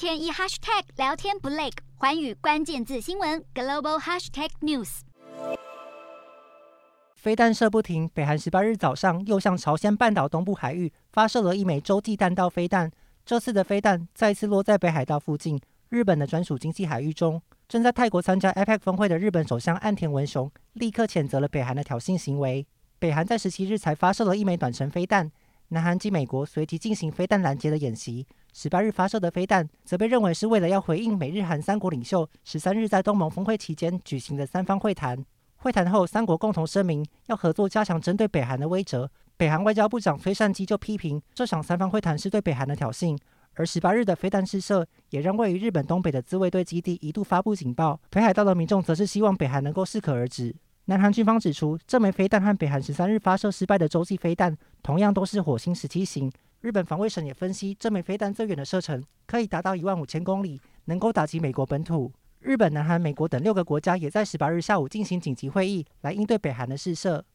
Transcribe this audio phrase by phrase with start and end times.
[0.00, 1.68] 天一 hashtag 聊天不累，
[1.98, 5.00] 寰宇关键字新闻 global hashtag news。
[7.16, 12.90] 飞弹射不停，北韩十八日早上又向朝鲜半岛东部海域发射了一枚洲际弹道飞弹。
[13.26, 15.60] 这次的飞弹再次落在北海道附近，
[15.90, 17.42] 日本的专属经济海域中。
[17.68, 22.66] 正在泰国参加 APEC 峰会的日本首相岸田文雄立刻谴责了北韩的挑衅行为。
[22.98, 25.30] 北韩在十七日才发射了一枚短程飞弹，
[25.70, 28.26] 南韩及美国随即进行飞弹拦截的演习。
[28.52, 35.24] 十八日发射的飞弹则被认为是为了要回应美日韩三国领袖十三日在东盟峰会期间举行的三方会谈。
[35.56, 39.08] 会谈后，三国共同声明要合作加强针对北韩的威慑。
[39.36, 43.16] 北韩外交部长崔善姬就批评这场三方会谈是对北韩的挑衅。
[43.54, 48.00] 而十八日的飞弹试射也让位于日本东北的自卫队基地一度发布警报。
[48.08, 50.54] 北海道的民众则是希望北韩能够适可而止。
[50.90, 56.28] 南韩军方指出，这枚飞弹和北韩十三日发射失败的洲际飞弹同样都是火星十七型。
[56.62, 62.10] 日本防卫省也分析，这枚飞弹最远的射程可以达到一万五千公里，能够打击美国本土。
[62.40, 67.24] 日本、南韩、美国等六个国家也在十八日下午进行紧急会议，来应对北韩的试射。